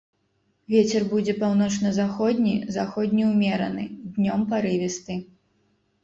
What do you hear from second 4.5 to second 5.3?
парывісты.